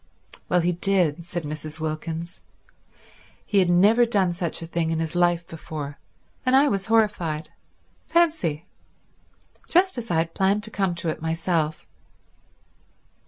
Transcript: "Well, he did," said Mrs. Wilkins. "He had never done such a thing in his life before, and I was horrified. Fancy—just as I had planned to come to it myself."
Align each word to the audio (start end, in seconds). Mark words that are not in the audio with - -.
"Well, 0.49 0.61
he 0.61 0.71
did," 0.71 1.25
said 1.25 1.43
Mrs. 1.43 1.79
Wilkins. 1.79 2.41
"He 3.45 3.59
had 3.59 3.69
never 3.69 4.03
done 4.03 4.33
such 4.33 4.59
a 4.59 4.65
thing 4.65 4.89
in 4.89 4.97
his 4.97 5.13
life 5.13 5.47
before, 5.47 5.99
and 6.43 6.55
I 6.55 6.69
was 6.69 6.87
horrified. 6.87 7.51
Fancy—just 8.07 9.99
as 9.99 10.09
I 10.09 10.15
had 10.15 10.33
planned 10.33 10.63
to 10.63 10.71
come 10.71 10.95
to 10.95 11.09
it 11.09 11.21
myself." 11.21 11.85